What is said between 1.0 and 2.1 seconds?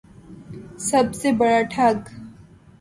سے بڑا ٹھگ